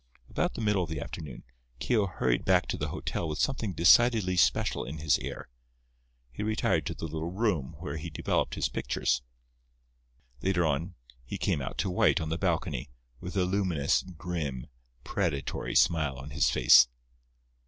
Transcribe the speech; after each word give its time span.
About 0.31 0.55
the 0.55 0.61
middle 0.61 0.81
of 0.81 0.89
the 0.89 0.99
afternoon, 0.99 1.43
Keogh 1.77 2.07
hurried 2.07 2.43
back 2.43 2.65
to 2.69 2.75
the 2.75 2.87
hotel 2.87 3.29
with 3.29 3.37
something 3.37 3.73
decidedly 3.73 4.35
special 4.35 4.83
in 4.83 4.97
his 4.97 5.19
air. 5.19 5.47
He 6.31 6.41
retired 6.41 6.87
to 6.87 6.95
the 6.95 7.05
little 7.05 7.29
room 7.29 7.75
where 7.77 7.97
he 7.97 8.09
developed 8.09 8.55
his 8.55 8.67
pictures. 8.67 9.21
Later 10.41 10.65
on 10.65 10.95
he 11.23 11.37
came 11.37 11.61
out 11.61 11.77
to 11.77 11.91
White 11.91 12.19
on 12.19 12.29
the 12.29 12.39
balcony, 12.39 12.89
with 13.19 13.37
a 13.37 13.45
luminous, 13.45 14.01
grim, 14.17 14.65
predatory 15.03 15.75
smile 15.75 16.17
on 16.17 16.31
his 16.31 16.49
face. 16.49 16.87